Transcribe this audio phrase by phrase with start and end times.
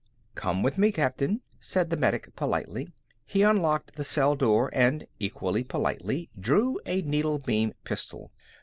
[0.33, 2.91] "Come with me, Captain," said the medic politely.
[3.23, 8.31] He unlocked the cell door and, equally politely, drew a needle beam pistol.